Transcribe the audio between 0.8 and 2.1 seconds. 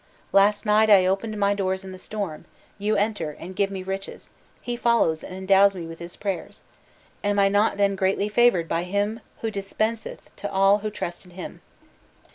I opened my doors in the